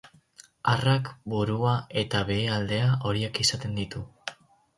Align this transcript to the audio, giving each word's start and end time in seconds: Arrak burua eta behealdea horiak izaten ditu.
Arrak 0.71 1.11
burua 1.33 1.73
eta 2.03 2.23
behealdea 2.31 2.89
horiak 3.11 3.43
izaten 3.45 3.79
ditu. 3.83 4.05